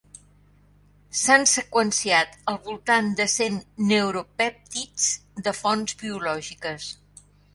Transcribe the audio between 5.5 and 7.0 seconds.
fonts biològiques.